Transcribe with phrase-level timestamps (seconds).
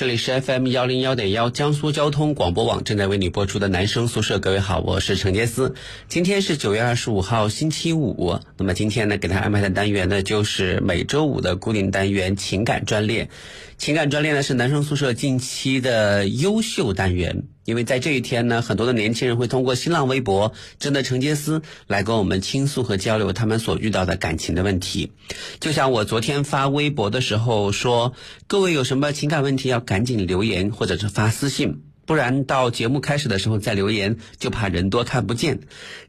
[0.00, 5.74] 这里是 FM 幺零幺点幺江苏交通广播网正在为你播出的男生宿舍，各位好，我是陈杰思。
[6.08, 13.28] 今天是九月二十五号星期五，那么今天呢，给大家安排的单元呢，就是每周五的固定单元情感专列。
[13.76, 25.12] 情感专列呢是男生宿舍近期的优秀单元，因为在这一天呢，很多的年轻人会通过新浪微博“真的陈杰斯”来跟我们倾诉和交流他们所遇到的感情的问题。
[25.60, 28.12] 就像我昨天发微博的时候说，
[28.48, 35.60] 各位有什么情感问题要赶紧留言或者是发私信，不然到节目开始的时候再留言，就怕人多看不见。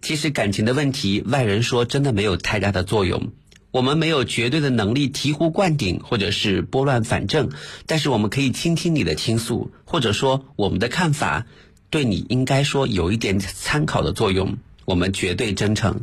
[0.02, 3.32] 其实感情的问题，外人说真的没有太大的作用。
[3.72, 7.50] 我们没有绝对的能力醍醐灌顶，或者是拨乱反正，
[7.86, 11.46] 但是我们可以倾听你的倾诉，或者说我们的看法，
[11.90, 14.58] 对你应该说有一点参考的作用。
[14.86, 16.02] 我们绝对真诚，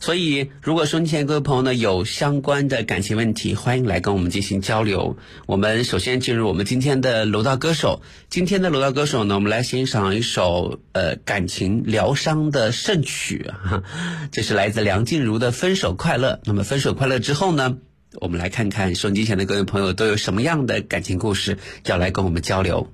[0.00, 5.16] 所以如果说前各位朋友呢有相关的感情问题，欢迎来跟我们进行交流。
[5.46, 8.00] 我们首先进入我们今天的楼道歌手，
[8.30, 13.82] 今天的楼道歌手呢，我们来欣赏一首呃感情疗伤的圣曲哈，
[14.30, 16.34] 这是来自梁静茹的《分手快乐》。
[16.44, 17.76] 那么分手快乐之后呢，
[18.20, 22.88] 我们来看看收音机前的各位朋友都有什么样的感情故事要来跟我们交流。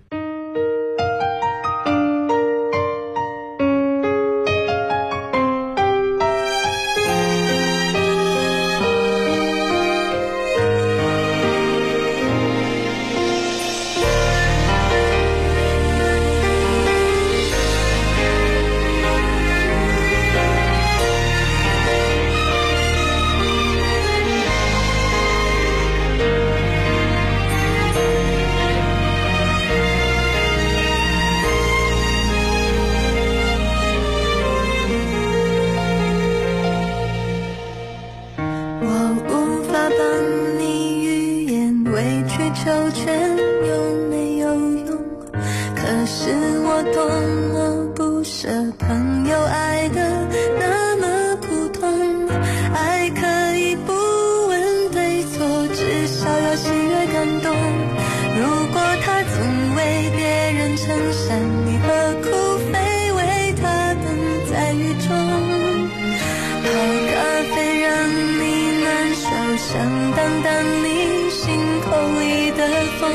[70.42, 71.90] 当你心口
[72.20, 72.62] 里的
[72.98, 73.10] 风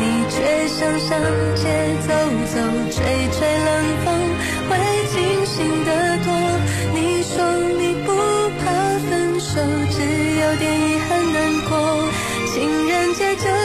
[0.00, 1.20] 你却想上
[1.54, 1.68] 街
[2.06, 2.12] 走
[2.52, 2.60] 走
[2.90, 3.68] 吹吹冷
[4.04, 4.08] 风。
[4.68, 4.76] 会
[5.12, 5.90] 清醒得
[6.24, 6.28] 多
[6.94, 7.34] 你说
[7.78, 8.12] 你不
[8.60, 9.60] 怕分手
[9.90, 10.00] 只
[10.40, 11.38] 有点遗憾难
[11.68, 12.08] 过。
[12.52, 13.59] 情人节就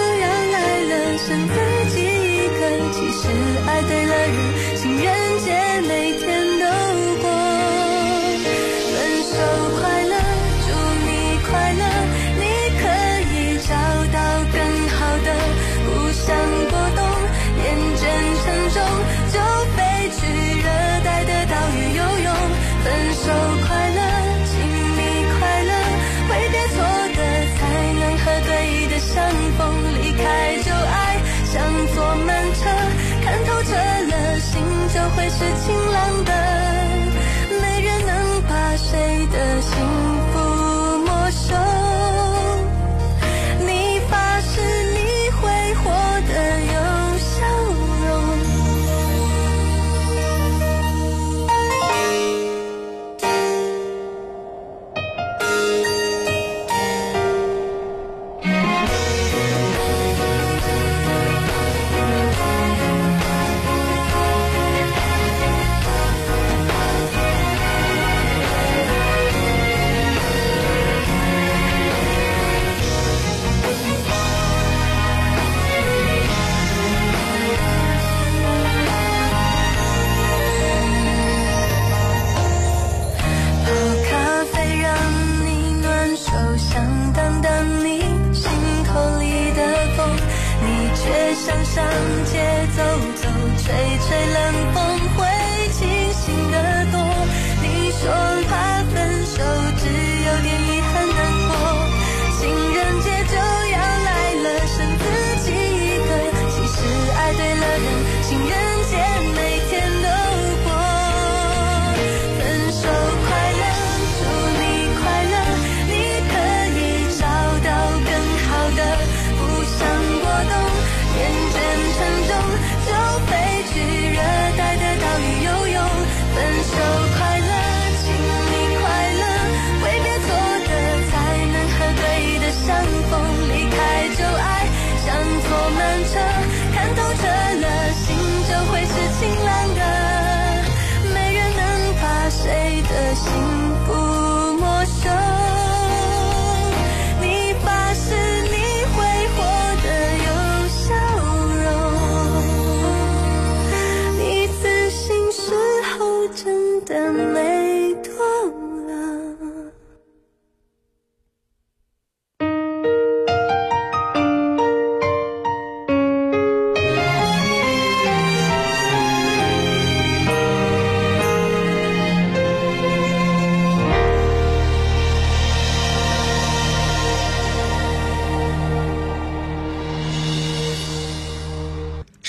[35.38, 35.85] 是情。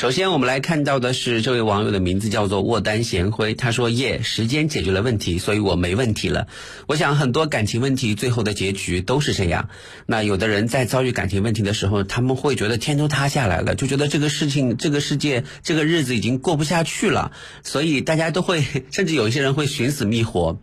[0.06, 3.54] 首先，我们来看到的是这位网友的名字叫做沃丹贤辉。
[3.54, 6.46] 他说：“耶，时间解决了问题，所以我没问题了。
[6.86, 9.68] 我想很多感情问题最后的结局都是这样。
[10.06, 17.32] 那有的人在遭遇感情问题的时候，他们会觉得天都塌下来了，就觉得这个事情、这个世界、这个日子已经过不下去了。
[17.64, 18.62] 所以大家都会，
[18.92, 20.60] 甚至有一些人会寻死觅活。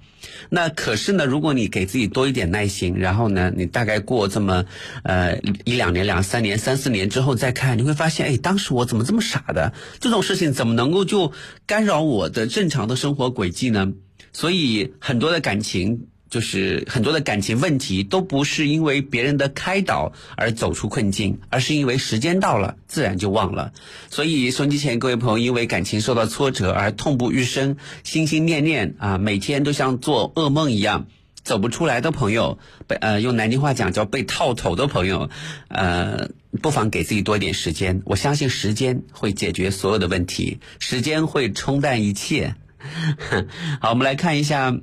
[0.49, 4.63] 那可是呢，如果你给自己多一点耐心，然后呢，你大概过这么
[5.03, 11.33] 呃一两年、两三年、三四年之后再看，你会发现，哎，当时我怎么这么傻？”傻的这种事情怎么能够就
[11.65, 13.91] 干扰我的正常的生活轨迹呢？
[14.31, 23.71] 所以很多的感情，就是很多的感情问题，都不是因为别人的开导而走出困境，而是因为时间到了，自然就忘了。
[24.09, 31.05] 所以收机前各位朋友，因为感情受到挫折而痛不欲生、心心念念啊，每天都像做噩梦一样。
[31.43, 32.57] 走不出来的朋友，
[32.87, 35.29] 被呃用南京话讲叫被套头的朋友，
[35.67, 36.29] 呃，
[36.63, 38.01] 不妨给自己多一点时间。
[38.05, 42.55] 我相信时间会解决所有的问题，时间会冲淡一切。
[43.81, 44.77] 好，我们来看一下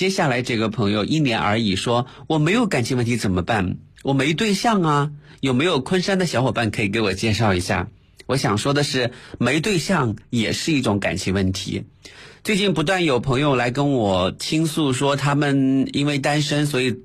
[0.00, 3.76] 接下来这个朋友一年而已，说我没有感情问题怎么办？
[4.02, 5.10] 我没对象啊，
[5.40, 7.88] 有没有昆山的小伙伴可以给我介绍一下？
[8.24, 11.84] 我想说的是，没对象也是一种感情问题。
[12.42, 17.00] 最近不断有朋友来跟我倾诉说，他们因为单身，所以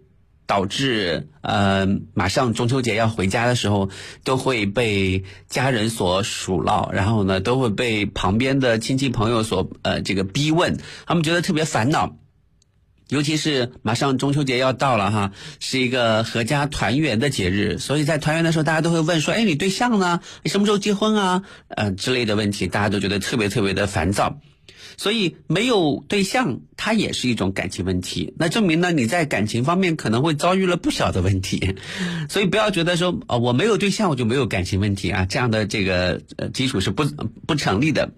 [0.48, 3.90] 导致呃马上中秋节要回家的时候，
[4.24, 12.16] 都会被家人所数落，然后呢都会被旁边的亲戚朋友所呃这个逼问，他们觉得特别烦恼。
[13.10, 20.22] 尤其是马上中秋节要到了哈，是一个阖家团圆的节日，所以在团圆的时候，大家都会问说：“哎，你对象呢？
[20.44, 24.40] 你什么时候结婚啊？”呃之类的问题，大家都觉得特别特别的烦躁。
[24.98, 28.34] 所以没有对象，它也是一种感情问题。
[28.38, 31.76] 那证明呢，你在感情方面可能会遭遇了不小的问题。
[32.30, 37.04] 所以不要觉得说啊，我没有对象我就没有感情问题啊，这样的这个呃基础是不
[37.46, 38.14] 不成立的。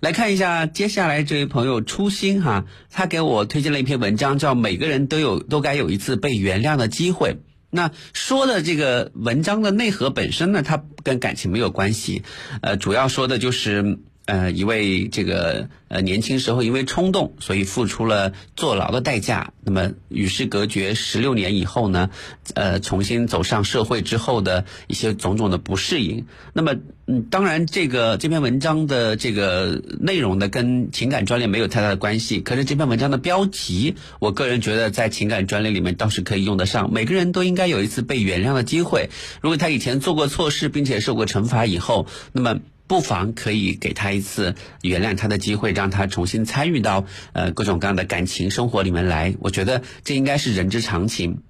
[0.00, 7.30] 来看一下接下来这位朋友初心哈，他给我推荐了一篇文章，叫《每个人都有都该有一次被原谅的机会》。
[7.70, 12.22] 那说的这个文章的内核本身呢，它跟感情没有关系，
[12.62, 13.98] 呃，主要说的就是。
[14.26, 19.52] 呃，一位这个呃年轻时候因为冲动，所以付出了坐牢的代价。
[19.62, 22.10] 那么与世隔绝十六年以后呢，
[22.54, 26.26] 呃，重新走上社会之后的一些种种的不适应。
[26.52, 26.74] 那么，
[27.06, 32.40] 嗯，当然这个这篇文章的这个内容呢，跟情感专列没有太大的关系。
[32.40, 36.92] 可是这篇文章的标题，我个人觉得在情感专列里面倒是可以用得上。
[36.92, 39.08] 每个人都应该有一次被原谅的机会。
[39.40, 42.58] 如果他以前做过错事，并且受过惩罚以后，那么。
[42.86, 49.34] 不妨可以给他一次原谅他的机会，让他重新参与到呃各种各样的感情生活里面来。
[49.40, 51.42] 我觉得这应该是人之常情。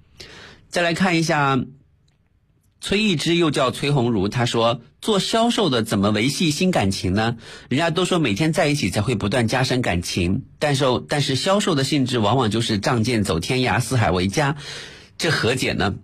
[0.69, 1.59] 再来看一下，
[2.81, 7.37] 崔一之又叫崔红茹，他说做销售的怎么维系新感情呢？
[7.69, 14.57] 人家都说每天在一起才会不断加深感情，但是但是销售的性质往往就是仗剑走天涯，四海为家，
[15.17, 15.95] 这何解呢？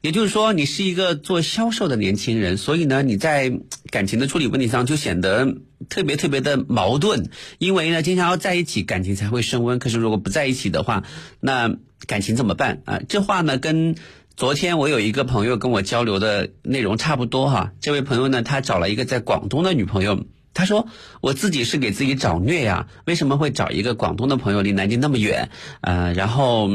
[0.00, 3.52] 也就是说，你是一个做销售的年轻人，所以呢，你在
[3.90, 5.56] 感情的处理问题上就显得
[5.88, 7.30] 特别特别的矛盾。
[7.58, 9.78] 因为呢，经常要在一起，感情才会升温。
[9.78, 11.04] 可是如果不在一起的话，
[11.40, 11.76] 那
[12.06, 13.00] 感情怎么办啊？
[13.08, 13.96] 这话呢，跟
[14.36, 17.72] 昨天我有一个朋友跟我交流的内容差不多哈。
[17.80, 20.24] 这位朋友呢，他找了一个在广东的女朋友。
[20.54, 20.88] 他说
[21.22, 25.50] ：“我自己是给自己找虐呀，为什么会找一个广东的朋友，离南京那么远？
[25.82, 26.68] 呃，然后，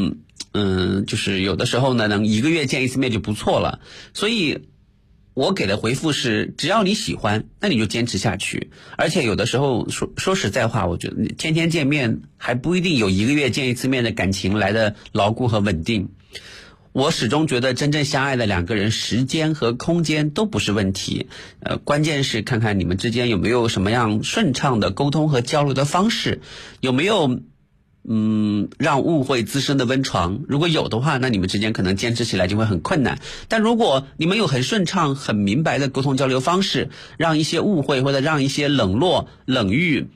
[0.53, 3.79] 嗯，就是有的时候呢，能一个月见一次面就不错了。
[4.13, 4.67] 所以，
[5.33, 8.69] 我给的回复是：只要你喜欢，那你就坚持下去。
[8.97, 16.09] 而且有的时候说说实在话，我觉得天天见面还不一定有一个月见一次面的感情来的牢固和稳定。”
[16.93, 21.25] 我始终觉得，真正相爱的两个人，时间和空间都不是问题，
[21.59, 26.41] 呃，关键是看看你们之间有没有什么样顺畅的沟通和交流的方式，
[26.81, 27.39] 有没有，
[28.05, 30.41] 嗯，让误会滋生的温床。
[30.47, 33.19] 如果有的话，那你们之间可能坚持起来就会很困难。
[33.47, 40.07] 但如果你们有很顺畅、很明白的沟通交流方式，让一些误会或者让一些冷落、冷遇，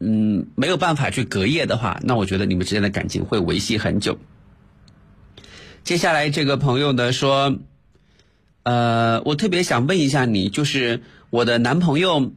[0.00, 4.18] 嗯，没有办法去隔夜的话，那我觉得你们之间的感情会维系很久。
[5.84, 7.58] 接下来这个朋友呢说，
[8.62, 12.32] 呃，我特别想问一下你，就是我的男朋友，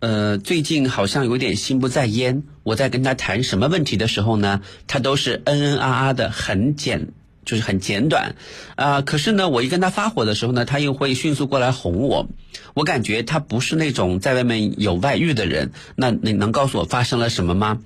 [0.00, 2.42] 呃，最近好像有点心不在焉。
[2.62, 7.08] 我在跟他谈什么问题的时候呢，他都是嗯嗯啊啊的，很简，
[7.44, 8.34] 就是很简短。
[8.76, 12.28] 啊，可是呢，我一跟他发火的时候呢，他又会迅速过来哄我。
[12.74, 15.70] 我感觉他不是那种在外面有外遇的人。
[15.96, 17.80] 那你能告诉我发生了什么吗？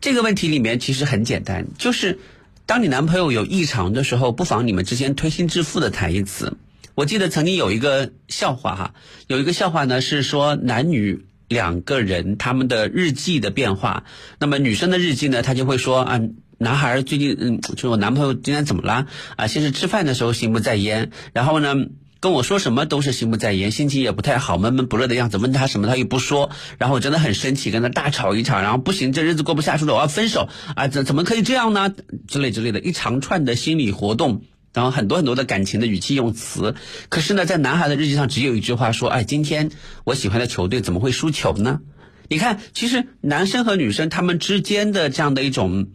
[0.00, 2.18] 这个问题里面其实很简单，就是。
[2.66, 6.56] 当你男朋友有异常的时候，不妨你们之间推心置腹的谈一次。
[7.00, 8.94] 我记得曾经有一个笑话哈，
[9.26, 14.04] 有一个笑话呢是说男女两个人他们的日记的变化。
[14.38, 16.20] 那么女生的日记呢，她就会说啊，
[16.58, 19.46] 男孩最近嗯，就是我男朋友今天怎么了啊？
[19.46, 21.74] 先是吃饭的时候心不在焉，然后呢。
[22.22, 25.38] 跟我说什么都是心不在焉，心情也不太好，闷闷不乐的样子。
[25.38, 28.60] 问他什么他又不说，然后我真的很生气，跟他大吵一场。
[28.60, 30.86] 然后不行，这日子过不下去了，我要分手啊！
[30.86, 31.94] 怎怎么可以这样呢？
[32.28, 34.42] 之类之类的一长串的心理活动，
[34.72, 36.74] 然后很多很多的感情的语气用词。
[37.08, 39.70] 可是呢，在男孩的日记上只有一句话说：“哎，今天
[40.04, 41.80] 我喜欢的球队怎么会输球呢？”
[42.28, 45.88] 你看，其实男生和女生他们之间的这样的一种。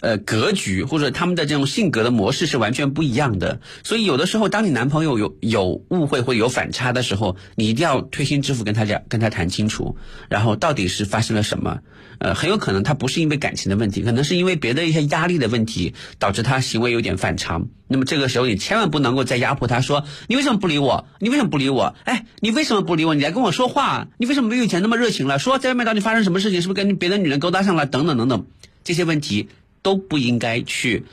[0.00, 9.96] 呃，格局或者他们的这种性格的模式是完全不一样的，所以有的时候，当你男朋友有有误会或者有反差的时候，你一定要推心置腹跟他讲，跟他谈清楚，
[10.28, 11.78] 然后到底是发生了什么？
[12.18, 17.68] 呃，很有可能他不是因为感情的问题，可能是因为别的一些压力的问题导致他行为有点反常。
[17.88, 21.06] 那么这个时候，你千万不能够再压迫他说，你为什么不理我？
[21.18, 21.94] 你为什么不理我？
[22.04, 23.14] 哎，你为什么不理我？
[23.14, 25.38] 你来跟我说话，你为什么没有以前那么热情了？
[25.38, 26.62] 说在外面到底发生什么事情？
[26.62, 27.86] 是不是跟别的女人勾搭上了？
[27.86, 28.46] 等等等等，
[28.84, 29.48] 这些问题。
[29.82, 31.04] 都不应该去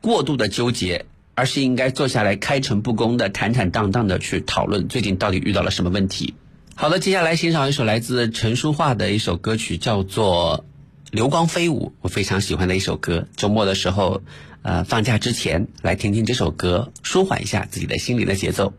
[0.00, 6.34] 过度的纠结，而是应该坐下来开诚布公的、坦坦荡荡的去讨论最近到底遇到了什么问题。
[6.74, 10.64] 好的，接下来欣赏一首来自陈淑桦的一首歌曲，叫做
[11.14, 13.28] 《流光飞舞》，我非常喜欢的一首歌。
[13.36, 14.22] 周末的时候，
[14.62, 18.72] 呃，放假之前来听听这首歌，舒缓一下自己的心灵的节奏。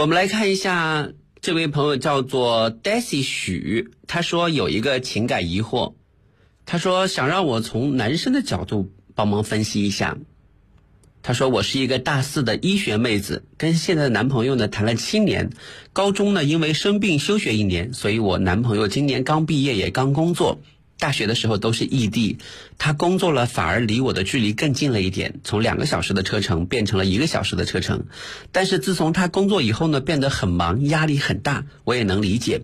[0.00, 1.10] 我们来看一下，
[1.42, 5.92] 这位朋友叫做 Daisy 许，他说有一个情感疑惑，
[6.64, 10.16] 他说想让我从男生的角度帮忙分析一下。
[11.20, 15.50] 他说我是一个大四的医学妹子，跟现在的男朋友呢谈了七年，
[15.92, 20.62] 高中呢因为生病休学一年，所以我男朋友今年刚毕业也刚工作。
[21.00, 22.38] 大学的时候都是异地，
[22.78, 28.04] 他工作了反而离我的距离更近了一点，从两个小时的车程变成了一个小时的车程。
[28.52, 32.62] 但是自从他工作以后呢，变得很忙，压力很大，我也能理解。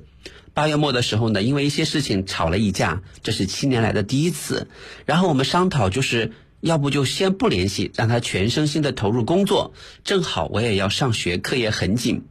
[0.52, 4.68] 八月末的时候呢，因为一些事情吵了一架，这是七年来的第一次。
[5.06, 9.72] 然后我们商讨，就是要不就先不联系，让他全身心的投入工作。
[10.04, 12.24] 正好我也要上学，课业很紧。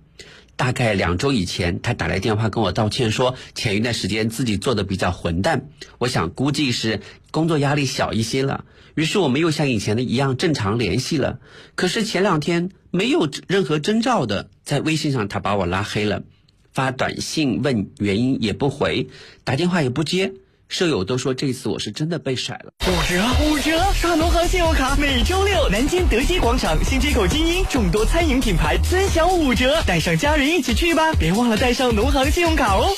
[0.56, 5.70] 大概两周以前，他打来电话跟我道歉，说前一段时间自己做的比较混蛋。
[5.98, 8.66] 我想估计是工作压力小一些了。
[8.96, 11.40] 于是我们又像以前的一样正常联系了。
[11.76, 16.24] 可是前两天没有任何征兆的，在微信上他把我拉黑了，
[16.72, 19.10] 发短信问原因也不回，
[19.44, 20.34] 打电话也不接。
[20.68, 23.80] 舍友都说这次我是真的被甩了，五折五折！
[23.94, 31.14] 刷农行信用卡，每周六南京德基广场新街口精英众多餐饮品牌尊享五折，带上家人一起去吧！
[31.14, 32.90] 别忘了带上农行信用卡哦。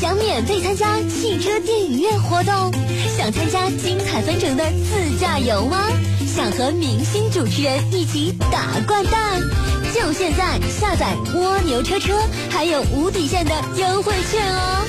[0.00, 2.72] 想免费参加汽车电影院活动，
[3.16, 5.88] 想参加精彩纷呈的自驾游吗？
[6.26, 9.40] 想和明星主持人一起打掼蛋？
[9.94, 12.18] 就现在下载蜗牛车车，
[12.50, 14.84] 还有无底线的优惠券哦！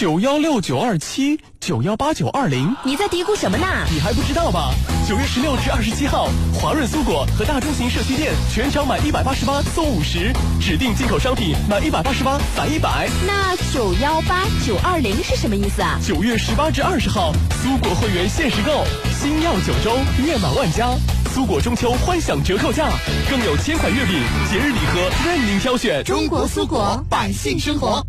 [0.00, 3.66] 九幺六九二七九幺八九二零，你在嘀咕什么呢？
[3.92, 4.72] 你还不知道吧？
[5.06, 13.10] 九月十六至二十七号，华润苏果和大中型社区店全场满一百八十八送五十，指定进口商品满一百八十八返一百。
[13.26, 16.00] 那九幺八九二零是什么意思啊？
[16.02, 18.82] 九月十八至二十号，苏果会员限时购，
[19.12, 20.88] 星耀九州月满万家，
[21.34, 22.88] 苏果中秋欢享折扣价，
[23.28, 24.14] 更有千款月饼、
[24.50, 26.02] 节日礼盒任您挑选。
[26.04, 28.02] 中国苏果，百姓生活。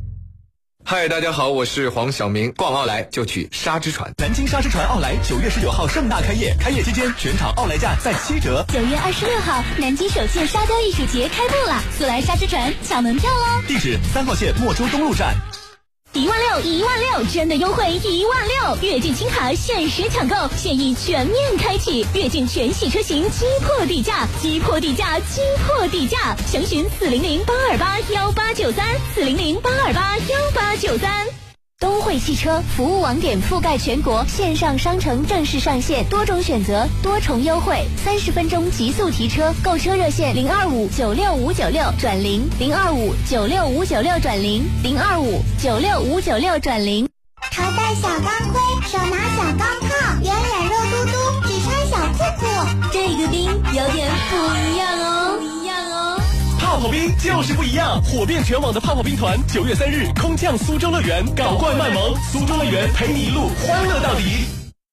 [0.84, 2.52] 嗨，大家好，我是黄晓明。
[2.54, 8.66] 逛奥莱就去沙之船，南京沙之船奥莱九月十九号盛大开业，开业期间全场奥莱价在七折。
[8.68, 13.62] 九月二十六号，南京首届沙雕艺术节开幕了，速来沙之船抢门票喽！
[13.68, 15.36] 地址：三号线莫州东路站。
[16.14, 18.78] 一万六，一万六，真的优惠一万六！
[18.82, 26.36] 跃进轻卡限时抢购，现已全面开启，跃进全系车型击破底价，击破底价，击破底价！
[26.46, 31.41] 详询四零零八二八幺八九三，四零零八二八幺八九三。
[31.82, 47.10] 东汇汽车服务网点覆盖全国，线上商城正式上线，多种选择，多重优惠，三十分钟极速提车，购车热线零二五九六五九六转零零二五九六五九六转零零二五九六五九六转零。
[47.52, 52.46] 头戴小钢盔，手拿小钢炮，圆脸肉嘟嘟，只穿小裤裤，
[52.94, 54.71] 这个兵有点不
[57.24, 64.24] 就是不一样，火遍全网的泡泡兵团，九月三日空降苏州乐园，搞怪卖萌，苏州乐园陪你一路欢乐到底。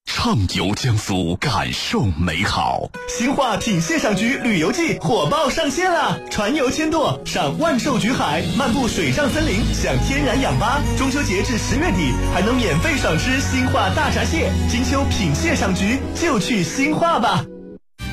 [0.04, 2.82] 畅游江苏，感受美好。
[3.08, 10.82] 新化品蟹赏菊旅游季火爆上线啦，船游千舵，赏万寿菊海，漫步水上森林，享天然氧吧。
[10.98, 14.52] 中秋节至十月底，还能免费赏吃新化大闸蟹。
[14.68, 17.42] 金秋品蟹赏菊，就去新化吧。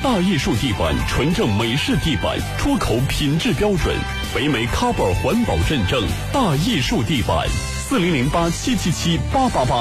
[0.06, 3.92] 大艺术地板，纯正美式地板，出口品质标准，
[4.32, 6.00] 北美 Carbon 环保认证。
[6.32, 7.48] 大艺术地板，
[7.88, 9.74] 四零零八七七七八八八。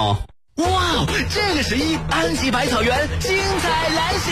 [0.55, 4.31] 哇，这个十一，安吉百草园精彩来袭！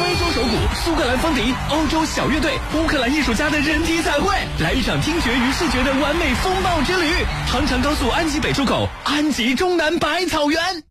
[0.00, 7.12] 非洲手鼓、苏格兰风笛、欧洲小乐队、乌克兰艺术家的人体彩绘，来一场听觉与视觉的完美风暴之旅。
[7.50, 10.82] 长城高速安吉北出口，安吉中南百草园。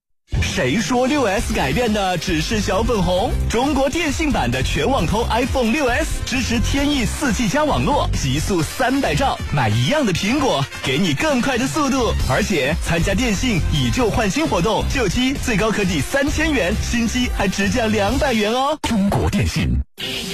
[0.41, 3.31] 谁说六 S 改变的只是小粉红？
[3.49, 18.77] 中国电信版的全网通 iPhone 六 S 支持天翼四 G 加网络，极速三百兆，买一样的苹果，给你更快的速度，而且参加电信以旧换新活动，旧机最高可抵三千元，新机还直降两百元哦。
[18.81, 19.69] 中国电信。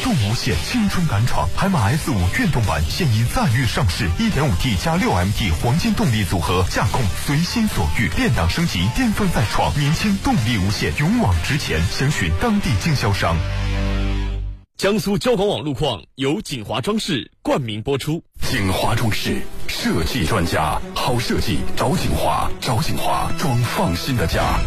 [0.03, 11.81] 动无限青春敢闯，海马 S 五运动版现已赞誉上市，1.5T 加 6MT 黄金动力组合，驾控随心所欲，电档升级，巅峰再创，年轻动力无限，勇往直前。
[11.91, 13.35] 详询当地经销商。
[14.77, 18.23] 江苏交广网路况由锦华装饰冠名播出。
[18.41, 24.59] 锦华装饰设计专家，好设计找锦华，找锦华装放心的家。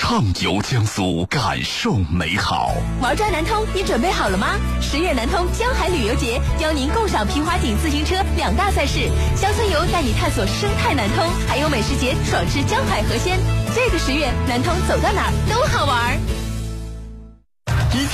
[0.00, 2.72] 畅游江苏，感受美好。
[3.02, 4.54] 玩转南通，你准备好了吗？
[4.80, 13.38] 十月南通江海旅游节邀您共赏平滑艇、自行车两大赛事，乡村游带你探索生态南通，还有美食节爽吃江海河鲜。
[13.74, 16.16] 这个十月，南通走到哪儿都好玩。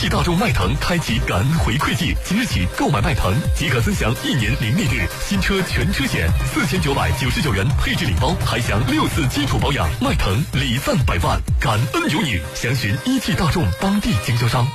[0.05, 9.89] 一汽大众迈腾开启感恩回馈季，即日起购买迈腾即可尊享一年零利率新车全车险，四千九百九十九元配置礼包，还享六次基础保养。
[10.03, 12.39] 迈腾礼赞百万，感恩有你！
[12.55, 14.69] 详询一汽大众当地经销商。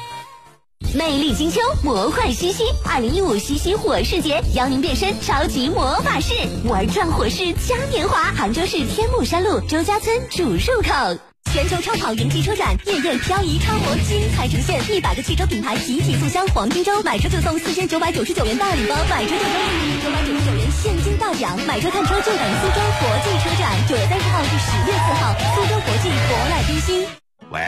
[0.96, 6.34] 魅力金秋，魔幻西溪，二零一五西溪火世节邀您变身超级魔法师，
[6.66, 8.32] 玩转火势嘉年华。
[8.34, 11.29] 杭州市天目山路周家村主入口。
[11.52, 27.08] 全球超跑云汽车展，夜宴漂移超模精彩呈现，一百个汽车品牌集体促销黄金周，买车就送四千九百九十九元大礼包，买车就送一千九百九十九元现金大奖，买车看车就等苏州国际车展，九月三十号至十月四号，苏州国际博览中心。
[27.50, 27.60] 喂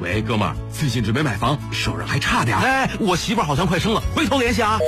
[0.00, 2.58] 喂，哥们儿，最近准备买房，手上还差点。
[2.58, 4.78] 哎，我媳妇儿好像快生了，回头联系啊。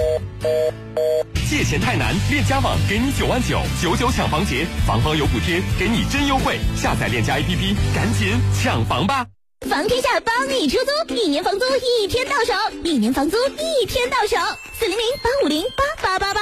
[1.49, 6.59] 借钱太难，链家网给你九万九，九九抢房节，房房有补贴，给你真优惠。
[6.77, 9.25] 下载链家 APP，赶紧抢房吧！
[9.71, 14.37] 房天下帮你出租，一年房租一天到手，一年房租一天到手。
[14.79, 16.40] 四零零八五零八八八八，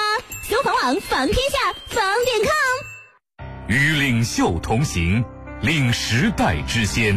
[0.48, 3.68] 搜房网房天下房点 com。
[3.68, 5.24] 与领袖同行，
[5.64, 7.16] 领时代之先。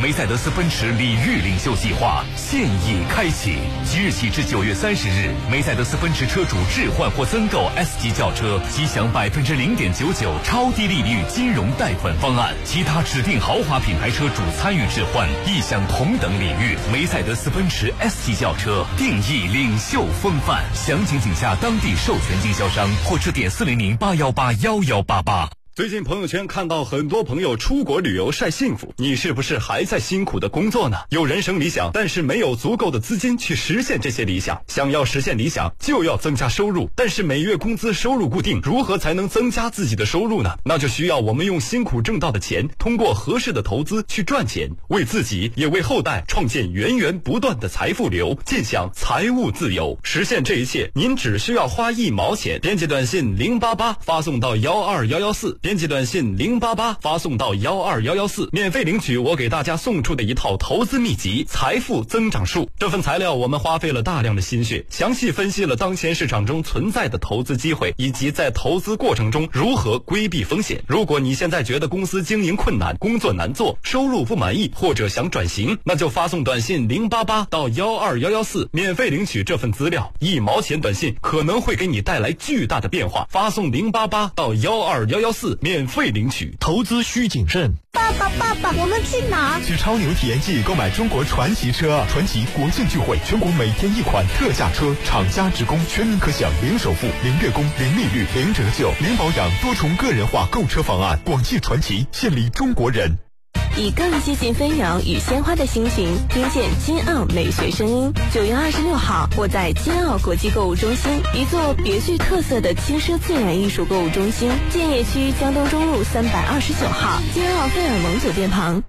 [0.00, 16.76] 梅赛德斯奔驰礼遇领袖计划现已开启，即日起至九月三十日，梅赛德斯奔驰车主置换或增购 S 级轿车，即享百分之零点九九超低利率金融贷款方案；其他指定豪华品牌车主参与置换，亦享同等礼遇。
[16.92, 25.57] 梅赛德斯奔驰 S 级轿车定义领袖风范，详情请下当地授权经销商或致电四零零八幺八幺幺八八。
[25.78, 30.96] 最近朋友圈看到很多朋友出国旅游晒幸福，你是不是还在辛苦的工作呢？
[31.10, 34.60] 有人生理想，但是没有足够的资金去实现这些理想。
[34.66, 40.50] 想要实现理想，就要增加收入，但是每月工资收入固定，如何才能增加自己的收入呢？
[40.64, 49.96] 那就需要我们用辛苦挣到的钱，通过合适的投资去赚钱，为自己也为后代创建源源不断的财富流，尽享财务自由。
[50.02, 55.56] 实现这一切，您只需要花一毛钱，编辑短信零八八发送到幺二幺幺四。
[55.68, 62.62] 编辑短信零八八发送到幺二幺幺四，免费领取我给大家送出的一套投资秘籍《财富增长术》。
[62.78, 70.82] 这份材料我们花费了大量的心血，详细分析了当前市场中存在的投资机会，以及在投资过程中如何规避风险。
[70.86, 80.10] 如果你现在觉得公司经营困难、工作难做、收入不满意，或者想转型，那就发送短信零八八到幺二幺幺四，免费领取这份资料。
[80.18, 83.26] 一毛钱短信可能会给你带来巨大的变化。
[83.28, 85.57] 发送零八八到幺二幺幺四。
[85.60, 87.74] 免费领取，投资需谨慎。
[87.92, 89.62] 爸爸，爸爸，我们去哪儿？
[89.64, 92.04] 去超牛体验季购买中国传奇车。
[92.10, 101.18] 传奇国庆聚会，全国每天一款特价车，厂家直供，全民可享零首付、零月供、零利率、零折旧、零保养，多重个人化购车方案。
[101.24, 103.27] 广汽传奇，献礼中国人。
[103.76, 108.12] 以更接近飞鸟与鲜花的心情，听见金奥美学声音。
[108.32, 118.82] 九月二十六号，我在金奥国际购物中心，一座别具特色的轻奢自然艺术购物中心，建邺区江东中路三百二十九号金奥菲尔蒙酒店旁。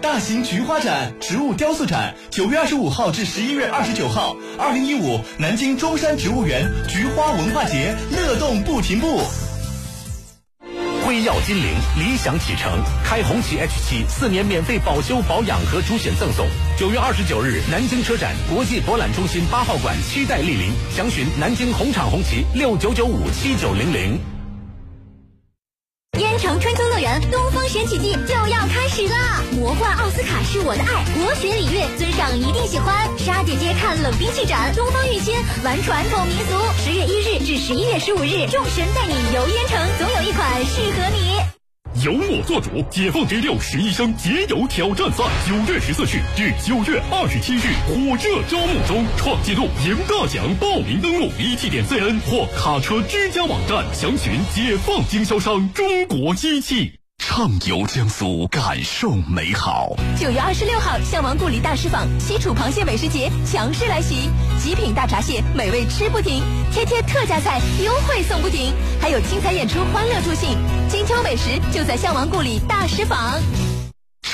[0.00, 9.22] 大型菊花展、植物雕塑展，九月二十五号至十一月二十九号，二零一五南京中山植物园菊花文化节，乐动不停步。
[11.14, 12.72] 辉耀金陵理想启程，
[13.04, 16.44] 开红旗 H 七四年免费保修保养和主险赠送。
[16.76, 20.72] 九月二十九日，南京车展国际博览中心八号馆，期待莅临。
[20.90, 24.33] 详询南京红厂红旗六九九五七九零零。
[26.44, 29.42] 城春秋乐园东方神曲季就要开始啦！
[29.52, 33.08] 魔幻奥斯卡是我的爱，国学礼乐尊上一定喜欢。
[33.16, 36.52] 莎姐姐看冷兵器展，东方御亲玩传统民俗。
[36.84, 41.53] 十月一日至十一月十五日，众神带你游燕城，总有一款适合你。
[42.02, 57.03] 由我做主，解放 G 六十一升节油挑战赛，九月十四日至九月二十七日火热招募中，创纪录赢大奖，报名登录 et 点 cn 或卡车之家网站，详询解放经销商中国机器。
[57.36, 59.92] 畅游江苏，感受美好。
[60.16, 64.30] 九月二十六号，项王故里大师坊西楚螃蟹美食节强势来袭，
[64.62, 70.56] 极品大闸蟹，美味吃不停，天天特价菜，优惠送不停，还有精彩演出，欢乐助兴。
[70.88, 73.18] 金秋美食就在项王故里大师坊。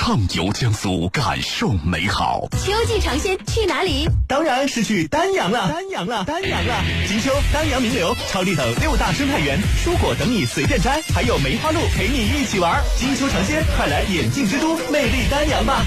[0.03, 2.47] 畅游江苏，感受美好。
[2.65, 4.09] 秋季尝鲜去哪里？
[4.27, 6.83] 当然是去丹阳了，丹阳了，丹阳了！
[7.07, 12.81] 金秋丹阳名流，超丽等六大生态园，蔬果等你随便摘，还有梅花鹿陪你一起玩。
[12.97, 15.85] 金秋尝鲜，快来眼镜之都魅力丹阳吧！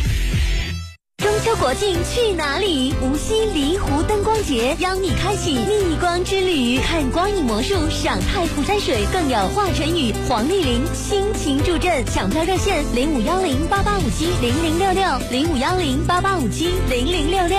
[1.24, 2.94] 中秋国庆去哪里？
[3.00, 12.04] 无锡离湖灯光节邀你开启逆光之旅，看光影魔术，赏太湖山水，更有华晨宇、黄丽玲倾情助阵。
[12.04, 17.58] 抢票热线零五幺零八八五七零零六六零五幺零八八五七零零六六。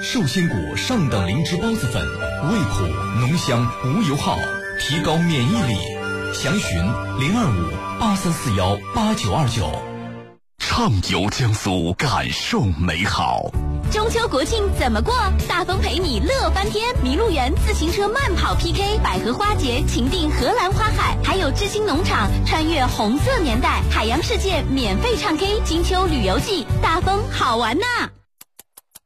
[0.00, 2.86] 寿仙谷上等灵芝孢子粉，味苦
[3.20, 4.38] 浓香无油耗，
[4.80, 5.76] 提高免疫力。
[6.32, 6.78] 详询
[7.20, 9.70] 零二五八三四幺八九二九。
[10.74, 13.42] 畅游江苏，感受美好。
[13.90, 15.14] 中秋国庆怎么过？
[15.46, 16.82] 大风陪你乐翻天！
[17.04, 28.08] 麋鹿园自行车慢跑 PK，百合花节情定荷兰花海，还有知心农场穿越红色年代，海洋世界免费唱 K，金秋旅游季，大风好玩呐！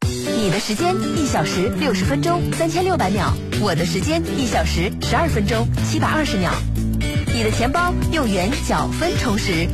[0.07, 6.52] 你的时间一小时六十分钟三千六百秒，我的时间一小时十二分钟七百二十秒。
[7.35, 9.68] 你的钱包用元角分充实，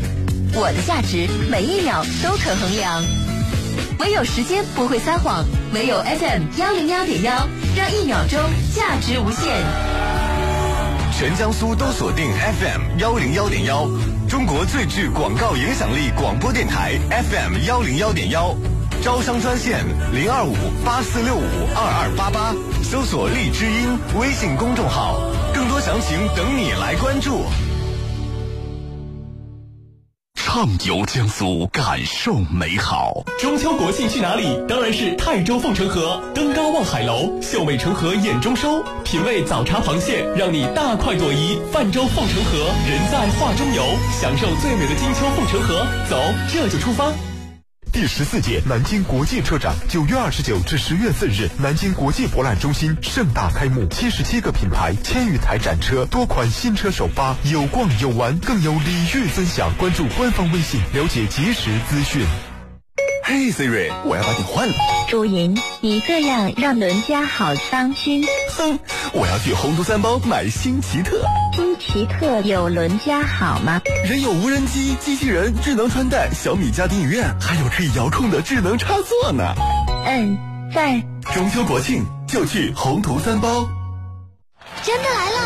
[0.55, 3.03] 我的价值每一秒都可衡量。
[3.99, 8.39] 唯有时间不会撒谎，唯有 FM 幺零幺点幺，让一秒钟
[8.75, 9.47] 价值无限。
[11.17, 13.89] 全江苏都锁定 FM 幺零幺点幺，
[14.29, 18.55] 中国最具广告影响力广播电台 FM 幺零幺点幺。
[19.03, 21.43] 招商专线零二五八四六五
[21.75, 25.19] 二二八八，搜索荔枝音微信公众号，
[25.55, 27.47] 更多详情等你来关注。
[30.55, 33.25] 畅游江苏，感受美好。
[33.39, 34.55] 中秋国庆去哪里？
[34.69, 41.59] 当然是泰州凤城河，登高望海楼，秀美成河眼中收，品味早茶螃蟹，让你大快朵颐。
[41.73, 43.83] 泛舟凤城河，人在画中游，
[44.21, 45.87] 享受最美的金秋凤城河。
[46.11, 46.21] 走，
[46.53, 47.11] 这就出发。
[47.93, 53.87] 第十四届南京国际车展，九月二十九至十月四日，南京国际博览中心盛大开幕。
[53.91, 59.71] 七十七个品牌，千余台展车，多款新车首发，有逛有玩，更有礼遇分享。
[59.77, 62.27] 关注官方微信，了解及时资讯。
[63.35, 64.75] 嘿，Siri，我要把你换了。
[65.09, 68.23] 朱莹，你这样让伦家好伤心。
[68.59, 68.79] 哼，
[69.15, 71.25] 我要去宏图三包买新奇特。
[71.57, 73.81] 新奇特有伦家好吗？
[74.07, 79.55] 人有无人机、机器人、智能穿戴、小米家庭影院，还有可以遥控的智能插座呢。
[80.05, 80.37] 嗯，
[80.75, 81.03] 在。
[81.33, 83.67] 中秋国庆就去宏图三包。
[84.83, 85.42] 真的来了！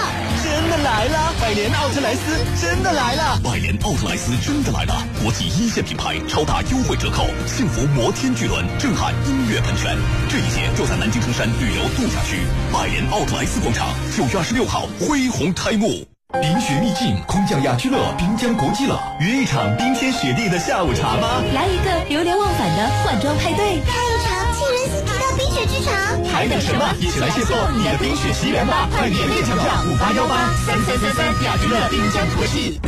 [1.46, 3.38] 百联奥特莱斯真的来了！
[3.40, 5.06] 百联奥特莱斯真的来了！
[5.22, 9.96] 国际一线品牌超大优惠折扣，幸福摩天巨轮震撼音乐喷泉，
[10.28, 12.40] 这一切就在南京城山旅游度假区
[12.72, 16.04] 百联奥特莱斯广场，九月二十六号恢宏开幕。
[16.32, 21.40] 冰雪秘境空降雅居乐滨江国际了，约一场冰天雪地的下午茶吧！
[21.54, 23.78] 来一个流连忘返的换装派对，
[26.32, 26.94] 还等什么？
[27.00, 28.88] 一起来邂逅你的冰雪奇缘吧！
[28.92, 32.80] 快点列抢票五八幺八三三三三雅居乐滨江国际。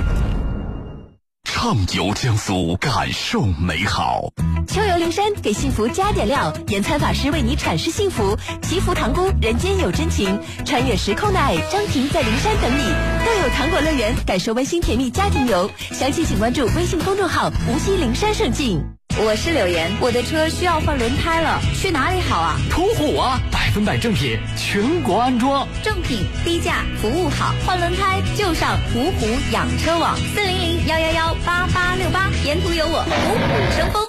[1.45, 4.33] 畅游江苏，感受美好。
[4.69, 6.53] 秋游灵山，给幸福加点料。
[6.69, 8.39] 严参法师为你阐释幸福。
[8.63, 10.39] 祈福塘沽，人间有真情。
[10.65, 12.83] 穿越时空的爱，张婷在灵山等你。
[13.25, 15.69] 更有糖果乐园，感受温馨甜蜜家庭游。
[15.91, 18.81] 详情请关注微信公众号“无锡灵山胜境”。
[19.21, 22.57] 我是柳岩，我的车需要换轮胎了，去哪里好啊？
[22.71, 34.09] 途虎啊，百分百正品，全国安装，正品低价，服务好，换轮胎就上途虎养车网，四零零幺幺幺八八六八，沿途有我，虎虎生风。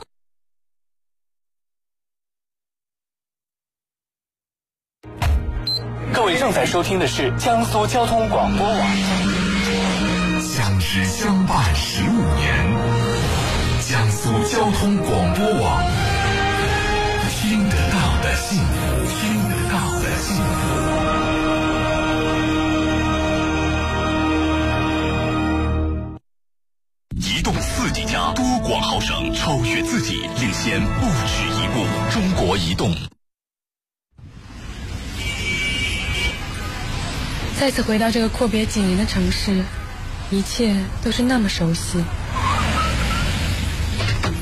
[6.13, 8.87] 各位正在收听的是江苏交通广播网，
[10.43, 12.58] 相知相伴十五年。
[14.51, 15.83] 交通广播网，
[17.29, 18.71] 听得到的幸福，
[19.19, 20.41] 听得到的幸福。
[27.15, 31.85] 移动四 G 加，多广豪省，超越自己，领先不止一步。
[32.11, 32.95] 中国移动。
[37.59, 39.63] 再次回到这个阔别几年的城市，
[40.31, 42.03] 一切都是那么熟悉。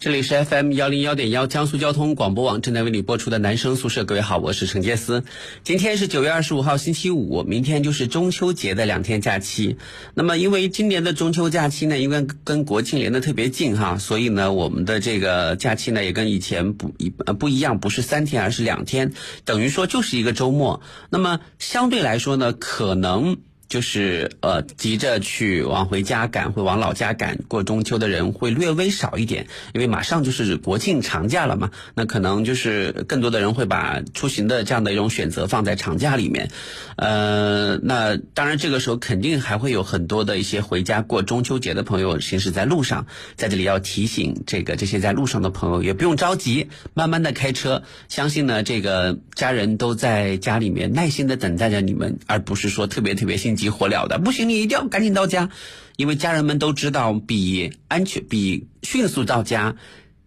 [0.00, 5.24] 这里是 FM 幺零幺点幺江苏交通广播网正在为你播出的男生宿舍，各位好，我是陈杰思。
[5.62, 9.76] 今天是九月二十五号星期五，明天就是中秋节的两天假期。
[10.14, 19.12] 那么因为今年的中秋假期呢，因为跟国庆连的特别近哈，所以呢我们的这个假期呢也跟以前不一不一样，不是三天而是两天，
[19.44, 20.80] 等于说就是一个周末。
[21.10, 23.36] 那么相对来说呢，可能。
[23.70, 36.50] 就是呃急着去往回家赶，会往老家赶过中秋的人会略微少一点，因为马上就是国庆长假了嘛，那可能就是更多的人会把出行的这样的一种选择放在长假里面，
[36.96, 43.06] 呃，那当然这个时候肯定还会有很多的一些回家过中秋节的朋友行驶在路上，
[43.36, 55.50] 在这里要提醒这个这些在路上的朋友也不用着急，慢慢的开车，相信呢这个家人都在家里面耐心的等待着你们，而不是说特别特别心急火燎的，不行，你一定要赶紧到家，
[55.96, 59.76] 因为家人们都知道，比安全、比迅速到家，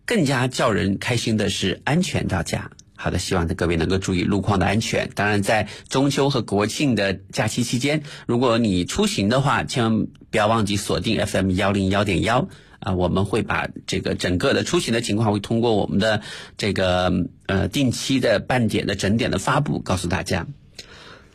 [0.05, 2.69] 更加叫人开心的是安全到家。
[2.95, 5.09] 好的，希望各位能够注意路况的安全。
[5.15, 12.47] 当然，在中秋和国庆的假期期间，如果你出行的话，千万不要忘记锁定 FM 幺零幺点幺
[12.79, 16.21] 啊，我们会把这个整个的出行的情况会通过我们的
[16.57, 17.11] 这个
[17.47, 20.47] 呃定期的半点的整点的发布告诉大家。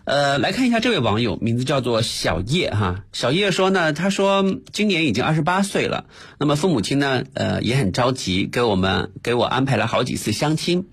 [0.09, 3.05] 呃，来看一下这位网友，名字叫做小叶哈。
[3.13, 4.43] 小叶说呢，他说
[4.73, 6.07] 今年已经二十八岁了，
[6.39, 10.87] 那么父母亲呢，呃也很着急，给我们给我安排了好几次相亲。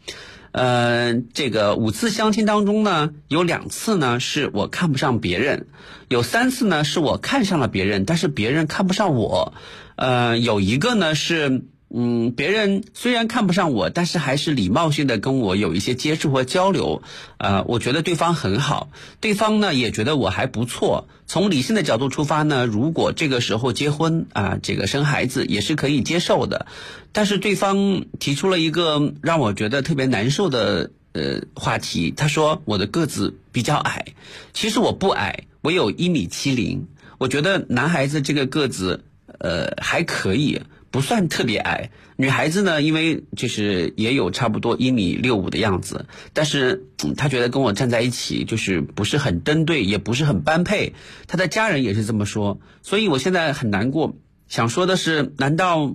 [0.51, 5.67] 呃，这个五次相亲当中呢，有两次呢是我看不上别人，
[6.09, 9.53] 有三次呢是我看上了别人，但是别人看不上我。
[9.95, 11.63] 呃，有一个呢是。
[11.87, 17.03] 嗯，别人虽然看不上我，但是还是礼貌性的跟我有一些接触和交流，
[17.37, 18.89] 呃，我觉得对方很好，
[19.21, 21.07] 对方呢也觉得我还不错。
[21.27, 26.65] 从理性的角度出发呢，如果这个时候结婚啊，这个生孩子也是可以接受的。
[27.13, 34.05] 但是对方提出了一个让我觉得特别难受的呃话题，他说我的个子比较矮，
[34.53, 36.87] 其实我不矮，我有一米七零，
[37.19, 39.05] 我觉得男孩子这个个子
[39.39, 40.61] 呃还可以。
[40.95, 46.85] 不算特别矮，女孩子呢，因为就是也有差不多一米六五的样子，但是
[47.17, 50.93] 她觉得跟我站在一起就是不是很登对，也不是很般配，
[51.27, 54.15] 她的家人也是这么说，所以我现在很难过。
[54.47, 55.93] 想说的是，难道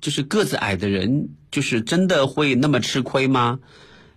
[0.00, 3.60] 就是个子矮的人就是真的会那么吃亏吗？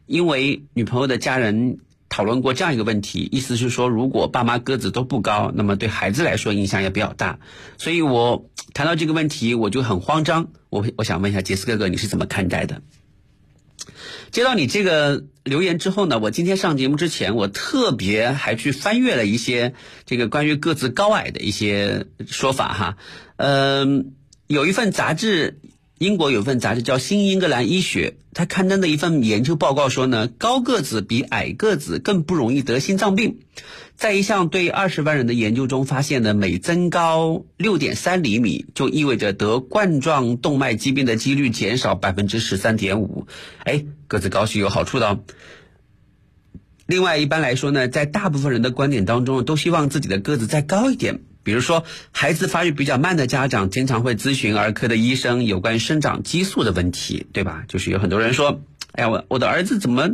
[0.06, 1.80] 因为女朋友的家人。
[2.08, 7.40] 讨论过这样一个问题，意思是说，如果爸妈个子都不高，那么对孩子来说影响也比较大。
[7.78, 10.48] 所以我谈到这个问题，我就很慌张。
[10.70, 12.82] 我我想问一下杰斯哥哥，你是怎么看待的？
[14.32, 19.74] 接到你这个留言之后呢，我今天上节目之前，我特别还去翻阅了一些
[20.06, 22.98] 这个关于个子高矮的一些说法哈。
[23.38, 24.14] 嗯，
[24.48, 25.60] 有一份杂志。
[26.06, 33.40] 英国有份杂志叫《新英格兰医学》，他刊登的一份研究报告说呢，高个子比矮个子更不容易得心脏病。
[33.96, 43.26] 在一项对二十万人的研究中发现呢，每增高六点三厘米，就意味着得冠状动脉疾病的几率减少百分之十三点五。
[43.64, 45.22] 哎，个子高是有好处的。
[46.86, 51.22] 另外，一般来说呢，在大部分人的观点当中，都希望自己的个子再高一点。
[51.46, 57.64] 比如说，孩子发育比较慢的家长经常会咨询儿科的医生有关生长激素的问题，对吧？
[57.68, 58.62] 就是有很多人说
[58.94, 60.10] ：“哎呀，我我的儿子怎么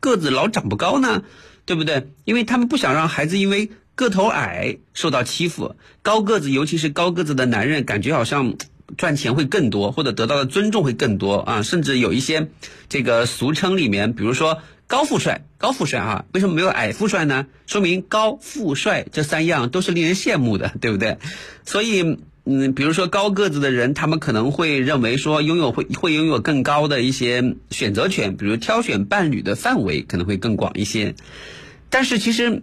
[0.00, 1.22] 个子老长不高呢？
[1.64, 5.76] 对不对？”因为他们不想让孩子因为个头矮受到欺负。
[6.02, 8.54] 高个子，尤其是高个子的男人，感觉好像
[8.98, 11.62] 赚钱会更多，或者得到的尊重会更多啊。
[11.62, 12.50] 甚至有一些
[12.90, 14.58] 这个俗称里面，比如说。
[14.88, 16.24] 高富帅，高富帅啊！
[16.32, 17.46] 为什么没有矮富帅呢？
[17.66, 21.18] 说明高富帅这三样都是令人羡慕的，对不对？
[21.64, 31.14] 所以，嗯，比如说高个子的人，他们可能会认为说，拥有会会拥有更高的一些选择权，比如挑选伴侣的范围可能会更广一些。
[31.90, 32.62] 但是，其实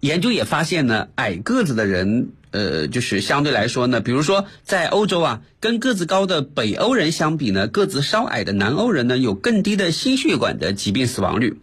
[0.00, 2.30] 研究也发现呢，矮个子的人。
[2.52, 11.60] 呃，就是相对来说呢，比如说在欧洲啊，跟个子高的北欧人相比呢，个子稍矮的南欧人呢，有更低的心血管的疾病死亡率。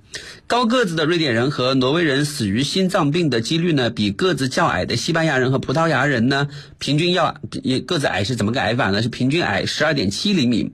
[0.48, 6.48] 高个子的瑞典人和挪威人死于心脏病的几率呢，比个子较矮的西班牙人和葡萄牙人呢，
[6.80, 9.02] 平均要也个子矮是怎么个矮法呢？
[9.02, 10.72] 是平均矮十二点七厘米，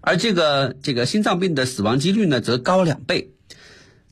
[0.00, 3.31] 而这个这个心脏病的死亡几率呢，则高两倍。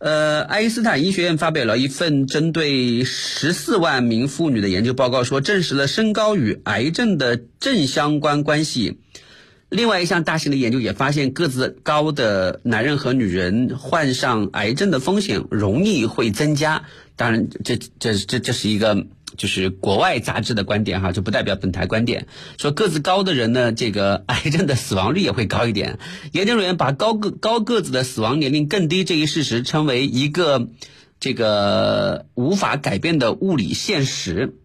[0.00, 8.98] 呃，爱因斯坦医学院发表了一份针对十四万名妇女的研究报告，说证实了身高与癌症的正相关关系。
[9.68, 16.84] 另外一项大型的研究也发现，个子高的男人和女人患上癌症的风险容易会增加。
[17.14, 19.06] 当然，这这这这是一个。
[19.36, 22.26] 就是国外杂志的观点哈，就不代表本台观点。
[22.58, 25.98] 说个子高的人呢，这个 癌症的死亡率也会高一点。
[26.32, 30.68] 研究人员把高个高个子的死亡年龄更低这一事实称为一个
[31.20, 34.56] 这个无法改变的物理现实。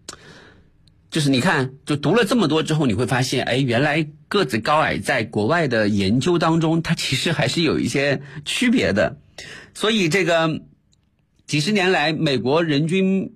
[1.11, 9.17] 就是你看，就读了这么多之后，你会发现，哎，原来个子高矮在国外的研究当中，它其实还是有一些区别的。
[9.73, 10.61] 所以这个
[11.47, 13.35] 几十年来，美国人均。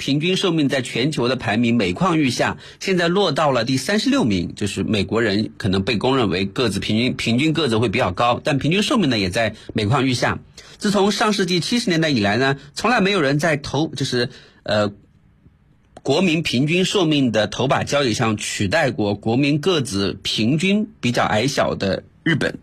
[0.00, 4.54] 平均寿命在全球的排名每况愈下，现在落到了第三十六名。
[4.56, 10.38] 就是美国人可能被公认为个子平均平均个子会比较高，但平均寿命呢也在每况愈下。
[10.78, 14.30] 自从上世纪七十年代以来呢，从来没有人在头就是
[14.62, 14.92] 呃。
[16.02, 22.56] 国民平均寿命的头把交椅上取代过国民个子平均比较矮小的日本，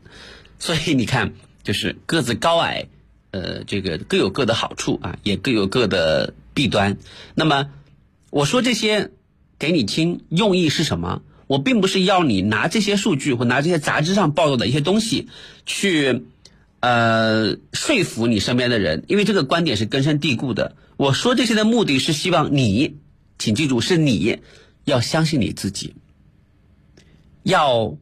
[0.57, 1.33] 所以你看，
[1.63, 2.87] 就是个子高矮，
[3.29, 6.97] 呃，这个各有各的好处啊，也各有各的弊端。
[7.35, 7.69] 那么
[8.31, 9.11] 我说这些
[9.59, 11.21] 给你听，用意是什么？
[11.45, 15.27] 我并不是要你拿这些数据或拿这些杂志上报道的一些东西
[15.67, 16.23] 去
[16.79, 20.75] 呃说服你身边的人，因为这个观点是根深蒂固的。
[20.97, 22.97] 我说这些的目的是希望你。
[23.39, 24.39] 请记住，是你
[24.83, 25.93] 要相信你自己，
[27.43, 27.95] 要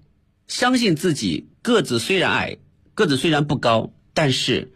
[0.47, 1.47] 相信自己。
[1.61, 2.57] 个子虽然矮，
[2.93, 4.71] 个子虽然不高，但是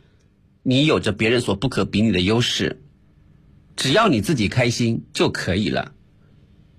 [0.63, 2.81] 你有着别人所不可比拟的优势。
[3.79, 5.93] 只要你自己开心就可以了，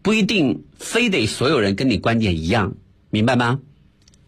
[0.03, 2.75] 不一定非得所有人跟你观点一样，
[3.09, 3.61] 明白吗？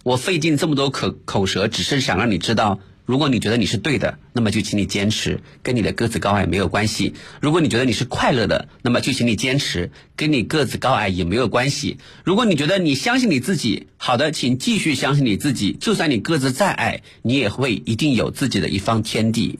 [0.04, 2.80] 我费尽这么多口口舌，只是想让你知道。
[3.04, 7.12] 如果你觉得你是对的，那么就请你坚持，跟你的个子高矮没有关系。
[7.42, 11.98] 如果你觉得你是快乐的，那么就请你坚持，跟你个子高矮也没有关系。
[12.24, 15.76] 如果你觉得你相信你自己，好的，请继续相信你自己。
[15.78, 19.58] 就算你个子再矮，你也会一定有自己的一方天地，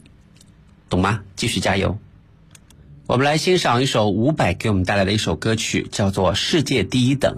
[0.89, 1.21] 懂吗？
[1.35, 1.99] 继续加油。
[3.05, 7.35] 我们来欣赏一首伍佰给我们带来的一首歌曲，叫做《世界第一等》。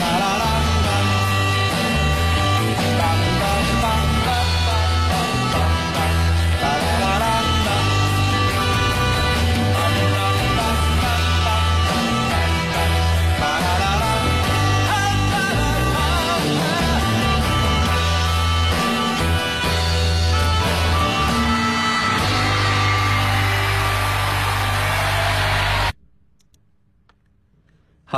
[0.00, 0.27] 来了。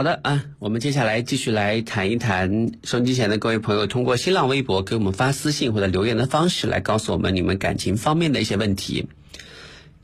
[0.00, 9.08] 好的啊，我们接下来继续来谈一谈收音机前的各位朋友，通过新浪微博给我们发私信或者留言的方式来告诉我们你们感情方面的一些问题。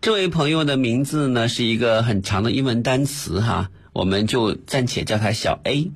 [0.03, 5.91] 这位朋友的名字呢是一个很长的英文单词哈，我们就暂且叫他小 A。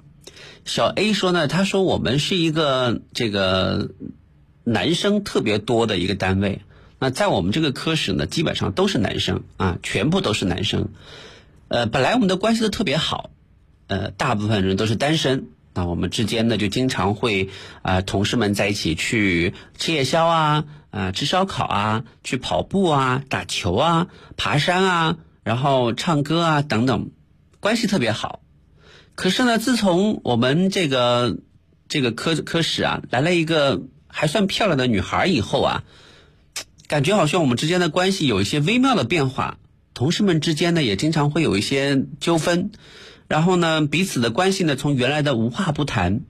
[0.65, 3.91] 小 A 说呢，他说我们是一个这个
[4.65, 6.63] 男生特别多的一个单位，
[6.99, 10.89] 那在我们这个科室呢，基本上都是男生啊，全部都是男生。
[11.69, 13.29] 呃，本来我们的关系都特别好，
[13.91, 17.49] 呃，大部分人都是单身，那我们之间呢就经常会
[17.83, 27.11] 啊，同事们在一起去吃夜宵啊，啊，吃烧烤啊，去跑步啊，打球啊，爬山啊，然后唱歌啊等等，
[27.59, 28.43] 关系特别好。
[29.17, 31.39] 可是呢，自从我们这个
[31.89, 35.83] 这个科科室啊来了一个还算漂亮的女孩以后啊，
[36.87, 39.59] 感觉好像我们之间的关系有一些微妙的变化。
[39.95, 42.71] 同事们之间呢也经常会有一些纠纷，
[43.31, 46.21] 然后呢彼此的关系呢从原来的无话不谈，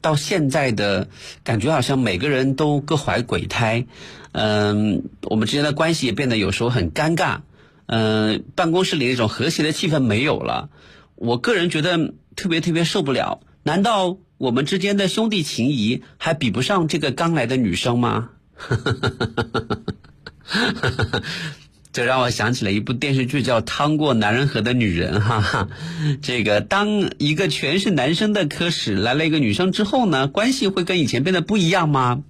[0.00, 1.08] 到现在的
[1.44, 3.86] 感觉好像每个人都各怀鬼胎，
[4.32, 7.40] 嗯，我们之间的关系也变得有时候很尴尬，
[7.86, 10.70] 嗯，办公室里那种和谐的气氛没有了，
[11.14, 12.14] 我个人觉得。
[12.36, 18.28] 特别特别受不了，难道我们之间的兄弟情谊还比不上这个刚来的女生吗？
[21.96, 25.68] 这让我想起了一部电视剧，叫《趟过男人河的女人》哈哈。
[26.20, 32.22] 这个当一个全是男生的科室来了一个女生之后呢，关系会跟以前变得不一样吗？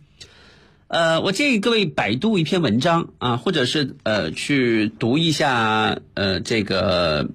[0.86, 7.28] 呃，我建议各位百度一篇文章啊，或者是呃去读一下呃这个。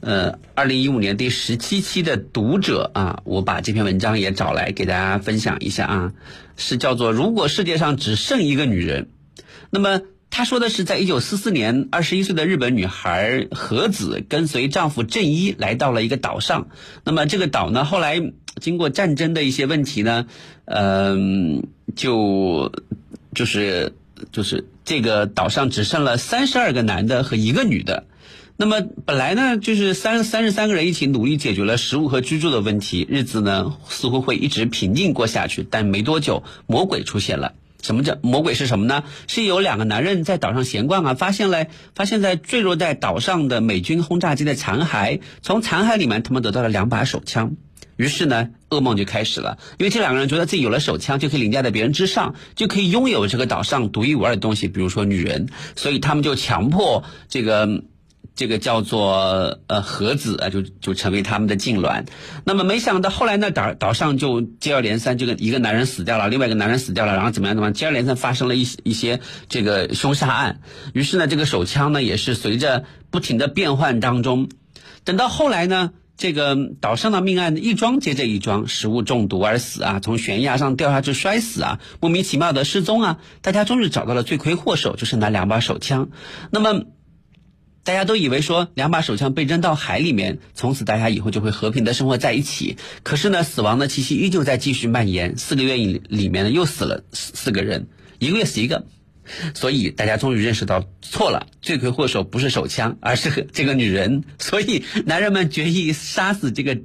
[0.00, 6.12] 呃，二零一五年第十七期的读者啊，我把这篇文章也找来给大家分享一下啊，
[6.56, 9.08] 是叫做“如果世界上只剩一个女人”。
[9.70, 10.02] 那么
[10.36, 16.68] 他说的是，在一九四四年，二十一岁的日本女孩和子跟随丈夫正一来到了一个岛上。
[17.04, 18.20] 那么这个岛呢，后来
[18.60, 20.26] 经过战争的一些问题呢，
[20.66, 21.62] 嗯，
[21.96, 22.70] 就
[23.34, 23.94] 就是
[24.30, 28.04] 就是这个岛上只剩了三十二个男的和一个女的。
[28.58, 35.66] 那么本来呢，就是三三十三个人一起努力解决了食物和居住的问题，日子呢似乎会一直平静过下去。
[35.70, 37.54] 但没多久，魔鬼出现了。
[37.86, 39.04] 什么叫魔鬼是什么呢？
[39.28, 47.52] 是有两个男人在岛上闲逛啊，发现了发现，在坠落在岛上的美军轰炸机的残骸，从残骸里面他们得到了两把手枪。
[47.94, 49.58] 于是呢，噩梦就开始了。
[49.78, 55.48] 因为这两个人觉得自己有了手枪，就可以凌驾在别人之上，就可以拥有这个岛上独一无二的东西，比如说女人。
[55.76, 57.84] 所以他们就强迫这个。
[58.36, 62.04] 这个叫做呃盒子啊，就就成为他们的痉挛。
[62.44, 70.60] 那么没想到后来呢，岛岛上就接二连三，这个一个男人死掉了，另外一个男人死掉了，然后怎么样怎么样，接二连三发生了一些一些这个凶杀案。
[70.92, 74.50] 于是呢，这个手枪呢也是随着不停的变换当中。
[75.04, 86.10] 等到后来呢，这个岛上的命案一桩接着一桩，食物中毒而死啊，从悬崖上掉下去摔死啊，莫名其妙的失踪啊，大家终于找到了罪魁祸首，就是那两把手枪。
[86.50, 86.84] 那么。
[87.86, 92.76] 大家都以为说两把手枪被扔到海里面，从此大家以后就会和平的生活在一起。
[93.04, 95.38] 可是呢，死亡的气息依旧在继续蔓延。
[95.38, 97.86] 四个月里里面呢，又死了四四个人，
[98.18, 98.86] 一个月死一个。
[99.54, 104.24] 所以大家终于认识到错了，罪魁祸首不是手枪，而是这个女人。
[104.40, 106.78] 所以男人们决意杀死这个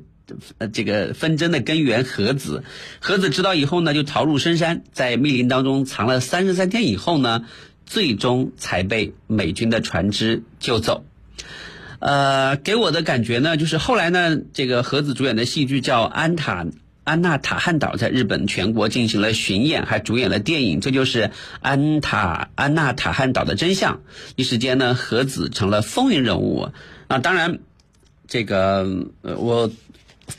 [0.60, 2.64] 呃这个纷争的根源和子。
[3.00, 7.48] 和子知道以后呢，就逃入深山，在密林当中藏了三十三天以后呢。
[7.92, 11.04] 最终才被美军的船只救走。
[12.00, 16.66] 呃，给我的感觉呢，就是后来呢，这个盒子主演的戏剧叫《安塔
[17.04, 20.80] 安娜塔汉岛》，在日本全国进行了巡演，还主演了电影。
[20.80, 24.00] 这就是安塔安娜塔汉岛的真相。
[24.38, 26.70] 一时间呢，盒子成了风云人物。
[27.10, 27.60] 那当然，
[28.26, 29.70] 这个我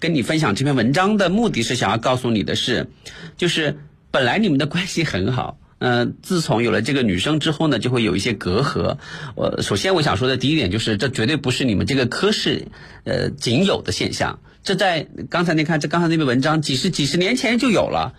[0.01, 2.89] 跟你分享这篇文章的目的是想要告诉你的是，
[3.37, 3.77] 就是
[4.11, 5.59] 本来你们的关系很好。
[5.85, 8.99] 嗯，自从有了这个女生之后呢，就会有一些隔阂。
[9.35, 12.69] 我首先我想说的第一点就是，这绝对不是你们这个科室
[13.03, 14.39] 呃仅有的现象。
[14.63, 18.15] 这在刚才你看，这刚才那篇文章，几十几十年前就有了。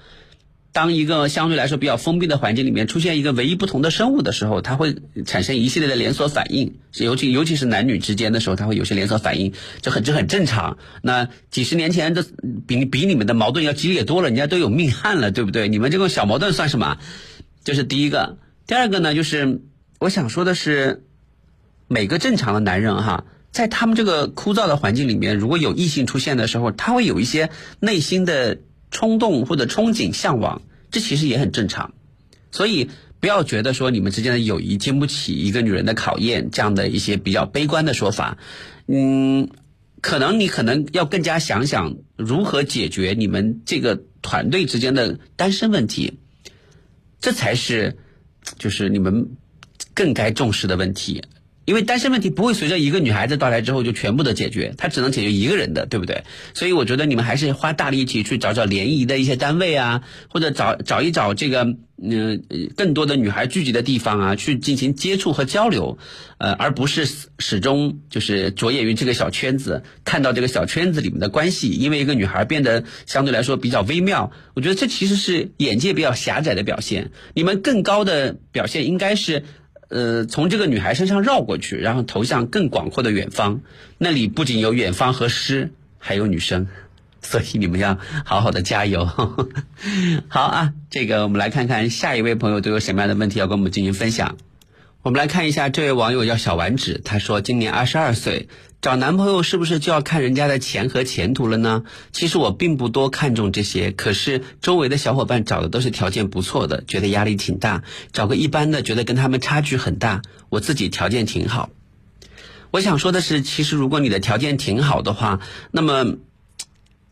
[0.74, 6.74] 当一个相对来说比较封闭的环境里面出现一个唯一不同的生物的时候，它会产生一系列的连锁反应。
[6.98, 10.80] 尤其尤其是男女之间的时候，它会有些连锁反应，这很这很正常。
[11.02, 12.26] 那几十年前这
[12.68, 15.70] 比比你们的矛盾要激烈多了，人家都有命案了，对不对？
[15.70, 16.98] 你们这个小矛盾算什么？
[17.64, 18.38] 这是第一个，
[18.68, 19.62] 第二个呢，就是
[20.00, 21.04] 我想说的是，
[21.88, 27.50] 每个正常的男人哈，在他们这个枯燥的环境里面，如果有异性出现的时候，他会有一些
[27.80, 28.60] 内心的
[28.92, 30.62] 冲动或者憧憬、向往，
[30.92, 31.94] 这其实也很正常。
[32.52, 32.90] 所以
[33.20, 38.38] 不要觉得说你们之间的友谊经不起一个女人的考验，这样的一些比较悲观的说法，
[38.88, 39.50] 嗯。
[40.02, 46.20] 可能你可能要更加想想如何解决你们这个团队之间的单身问题，
[47.24, 47.96] 这才是
[48.60, 49.26] 就是你们
[49.94, 51.24] 更该重视的问题。
[51.66, 56.24] 因为单身问题不会随着一个女孩子到来之后就全部的解决，它只能解决一个人的，对不对？
[56.54, 62.44] 所以我觉得你们还是花大力气去找找联谊的一些单位啊，或者找找一找这个嗯
[62.76, 65.98] 更多的女孩聚集的地方啊，去进行接触和交流，
[66.38, 67.08] 呃，而不是
[67.40, 77.12] 始终就是着眼于这个小圈子，看到这个小圈子里面的关系，因为一个女孩变得相对来说比较微妙，我觉得这其实是眼界比较狭窄的表现。
[77.34, 79.44] 你们更高的表现应该是。
[79.94, 83.62] 呃，从这个女孩身上绕过去，然后投向更广阔的远方。
[84.00, 86.68] 那里不仅有远方和诗，还有女生，
[87.22, 89.06] 所以你们要好好的加油。
[90.28, 94.36] 好啊，这个我们来看看下一位朋友都有什么样的问题要跟我们进行分享。
[95.04, 98.50] 我们来看一下，这位网友叫小丸子，他说今年二十二岁。
[98.84, 101.86] 找男朋友是不是就要看人家的钱和前途了呢？
[102.12, 107.82] 其实我并不多看重这些，可是周围的小伙伴找的都是条件不错的，觉得压力挺大；
[108.12, 110.22] 找个一般的，觉得跟他们差距很大。
[110.50, 111.70] 我自己条件挺好。
[112.72, 115.40] 我想说的是，其实如果你的条件挺好的话，
[115.72, 116.18] 那么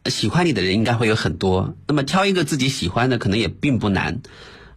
[0.07, 1.78] 喜欢你的人应该会有很多。
[1.88, 4.19] 那么挑一个自己喜欢的，可能也并不难。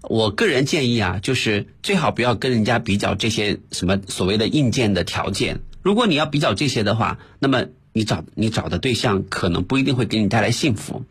[0.02, 5.58] 我个人建议啊，就是最好不要跟人家比较这些什么所谓的硬件的条件。
[5.84, 11.04] 如果你要比较这些的话，那么你找你找的对象可能不一定会给你带来幸福，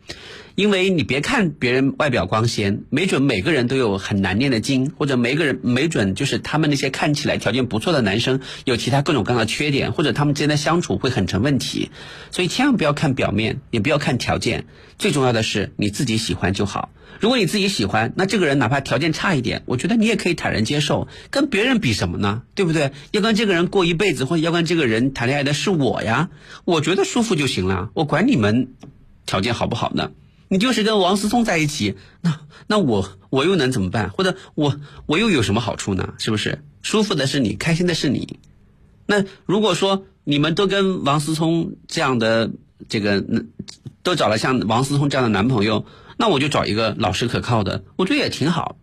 [0.54, 11.90] 因为你别看别人外表光鲜，没准每个人都有很难念的经，或者每个人没准就是他们那些看起来条件不错的男生有其他各种各样的缺点，或者他们之间的相处会很成问题，
[12.30, 16.90] 所以千万不要看表面，也不要看条件，最重要的是你自己喜欢就好。
[17.20, 21.08] 如果你自己喜欢，那这个人哪怕条件差一点，我觉得你也可以坦然接受。
[21.30, 22.42] 跟别人比什么呢？
[22.54, 22.92] 对不对？
[23.12, 26.30] 要跟这个人过一辈子，或者要跟这个人谈恋爱的是我呀，
[26.64, 27.90] 我觉得舒服就行了。
[27.94, 28.68] 我管你们
[29.26, 30.10] 条件好不好呢？
[30.48, 34.10] 你就是跟王思聪在一起，那那我我又能怎么办？
[34.10, 36.14] 或者我我又有什么好处呢？
[36.18, 36.62] 是不是？
[36.82, 38.38] 舒服的是你，开心的是你。
[39.06, 42.50] 那如果说你们都跟王思聪这样的
[42.88, 43.24] 这个，
[44.02, 45.86] 都找了像王思聪这样的男朋友。
[46.16, 48.76] 那我就找一个老实可靠的，我觉得也挺好。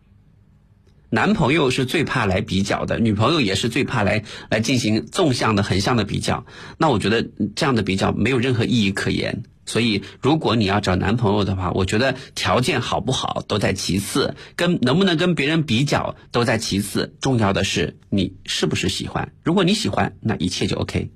[1.09, 6.45] 男朋友是最怕来比较的，女朋友也是最怕来来进行纵向的、横向的比较。
[6.78, 9.43] 那我觉得这样的比较没有任何意义可言。
[9.66, 19.32] 所以，如果你要找男朋友的话，我觉得条件好不好都在其次，跟能不能跟别人比较都在其次，重要的是你是不是喜欢。
[19.43, 21.12] 如果你喜欢，那一切就 OK。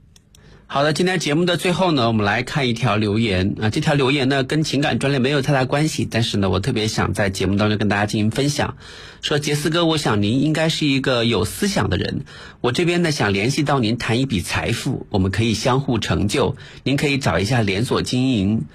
[0.68, 3.70] 好的，今天节目的最后呢，我们来看一条留言啊。
[3.70, 8.76] 这条留言呢，跟情感专列没有太大关系，但是呢，我特别想在节目当中跟大家进行分享。
[9.22, 12.26] 说杰斯哥，我想您应该是一个有思想的人，
[12.62, 16.58] 我这边呢想联系到您谈一笔财富，我们可以相互成就。
[16.84, 18.66] 您可以找一下连锁经营。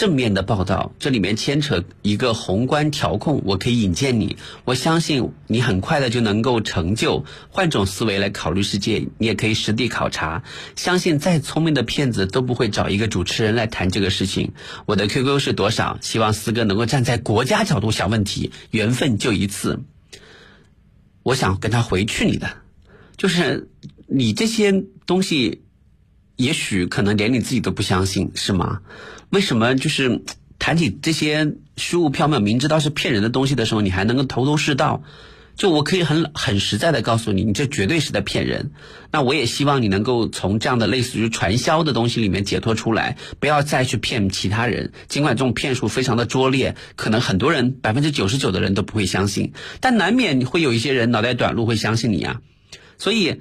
[0.00, 4.38] 正面的报道，这里面牵扯一个宏观调控，我可以引荐你。
[4.64, 7.26] 我相信你很快的就能够成就。
[7.50, 10.42] 换种思维来考虑世界，你也可以实地考察。
[10.74, 14.52] 相信再聪明的骗子都不会找一个主持人来谈这个事情。
[14.86, 15.98] 我的 QQ 是多少？
[16.00, 18.52] 希望四哥能够站在国家角度想问题。
[18.70, 19.80] 缘分就一次，
[21.22, 22.48] 我想跟他回去你的，
[23.18, 23.68] 就是
[24.06, 25.60] 你这些东西，
[26.40, 28.80] 也许可能连你自己都不相信，是吗？
[29.28, 30.22] 为什么就是
[30.58, 35.02] 谈起这些虚无缥缈、明知道是骗人的东西的时候，你还能够头头是道？
[35.56, 38.70] 就我可以很很实在的告诉你，你这绝对是在骗人。
[39.12, 44.92] 那我也希望你能够从这样的类似于传销的东西里面解脱出来，不要再去骗其他人。
[45.08, 52.40] 尽管这种骗术非常的拙劣，可能很多人百分之九十九的人都不会相信，但难免会有一些人脑袋短路会相信你啊。
[52.96, 53.40] 所以。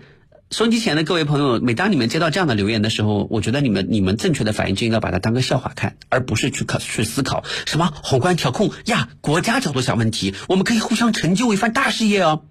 [0.51, 12.45] 收音机前的各位朋友，每当你们接到这样的留言的时候，我觉得你们你们正确的反应就应该把它当个笑话看，而不是去考去思考什么宏观调控呀，国家角度想问题，我们可以互相成就一番大事业哦。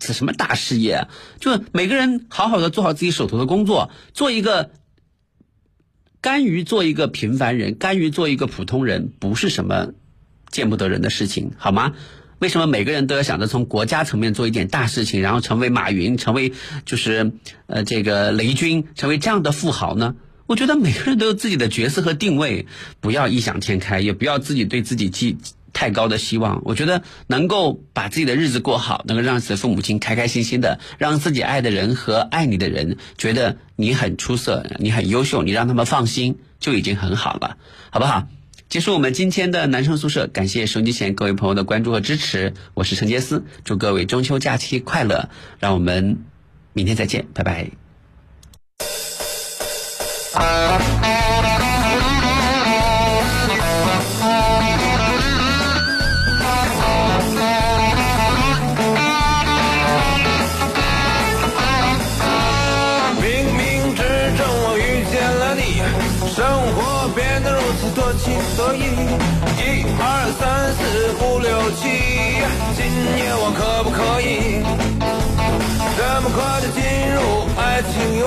[0.00, 1.06] 这什么大事业？
[1.38, 4.70] 就每个人好好的做好自己手头的工作，做一个
[6.22, 9.92] 甘于做一个平凡人，甘于做一个普通人，不是什么
[10.48, 11.92] 见不得人的事情，好吗？
[12.38, 16.52] 为什么每个人都要想着从国家层面做一点大事情，然后成为马云，成为
[16.84, 17.32] 就是
[17.66, 20.14] 呃这个雷军，成为这样的富豪呢？
[20.46, 22.66] 我觉得每个人都有自己的角色和定位，
[23.00, 25.38] 不要异想天开，也不要自己对自己寄
[25.72, 26.60] 太高的希望。
[26.66, 37.56] 我觉得能够把自己的日子过好，能够让自己的父母亲开开心心的，让自己爱的人和爱你的人觉得你很出色，你很优秀，你让他们放心就已经很好了，
[37.90, 38.28] 好不好？
[38.68, 45.28] 结束我们今天的男生宿舍，感谢收机前各位朋友的关注和支持，我是陈杰斯，祝各位中秋假期快乐，
[45.60, 46.24] 让我们
[46.72, 47.70] 明天再见，拜拜。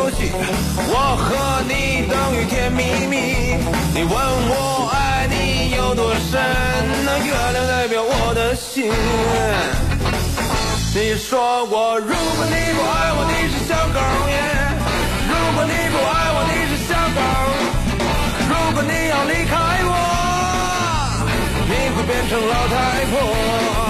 [0.09, 3.57] 我和你等于甜蜜蜜。
[3.93, 6.39] 你问我爱你有多深，
[7.05, 8.91] 那月亮代表我的心。
[10.95, 13.99] 你说过，如果你不爱我，你是小狗
[14.31, 14.37] 耶；
[15.27, 17.19] 如果你不爱我，你是小狗；
[18.49, 19.53] 如果你要离开
[19.83, 19.91] 我，
[21.67, 22.75] 你会变成老太
[23.11, 23.86] 婆。